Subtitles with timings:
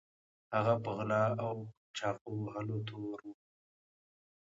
[0.55, 1.55] هغه په غلا او
[1.97, 3.37] چاقو وهلو تورن و.